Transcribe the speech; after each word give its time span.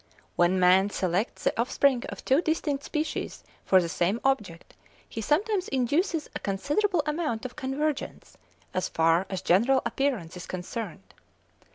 When 0.35 0.59
man 0.59 0.89
selects 0.89 1.43
the 1.43 1.61
offspring 1.61 2.03
of 2.09 2.25
two 2.25 2.41
distinct 2.41 2.83
species 2.85 3.43
for 3.63 3.79
the 3.79 3.87
same 3.87 4.19
object, 4.23 4.73
he 5.07 5.21
sometimes 5.21 5.67
induces 5.67 6.27
a 6.35 6.39
considerable 6.39 7.03
amount 7.05 7.45
of 7.45 7.55
convergence, 7.55 8.35
as 8.73 8.89
far 8.89 9.27
as 9.29 9.43
general 9.43 9.83
appearance 9.85 10.35
is 10.35 10.47
concerned. 10.47 11.13